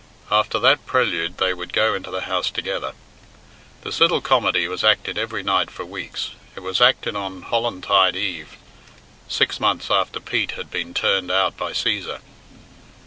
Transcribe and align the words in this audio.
After 0.31 0.57
that 0.57 0.83
prelude 0.87 1.37
they 1.37 1.53
would 1.53 1.73
go 1.73 1.93
into 1.93 2.09
the 2.09 2.21
house 2.21 2.49
together. 2.49 2.93
This 3.83 3.99
little 3.99 4.19
comedy 4.19 4.67
was 4.67 4.83
acted 4.83 5.15
every 5.15 5.43
night 5.43 5.69
for 5.69 5.85
weeks. 5.85 6.31
It 6.55 6.61
was 6.61 6.81
acted 6.81 7.15
on 7.15 7.43
Hollantide 7.43 8.15
Eve 8.15 8.57
six 9.27 9.59
months 9.59 9.91
after 9.91 10.19
Pete 10.19 10.53
had 10.53 10.71
been 10.71 10.95
turned 10.95 11.29
out 11.29 11.55
by 11.55 11.73
Cæsar. 11.73 12.19